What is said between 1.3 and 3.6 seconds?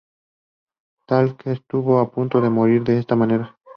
estuvo a punto de morir de esta manera.